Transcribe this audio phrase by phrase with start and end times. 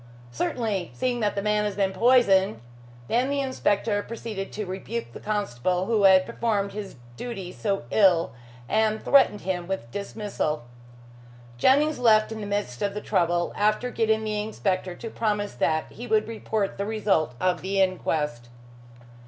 [0.31, 2.59] "Certainly, seeing the man has been poisoned."
[3.07, 8.31] Then the inspector proceeded to rebuke the constable who had performed his duty so ill,
[8.67, 10.65] and threatened him with dismissal.
[11.59, 15.85] Jennings left in the midst of the trouble, after getting the inspector to promise that
[15.91, 18.49] he would report the result of the inquest.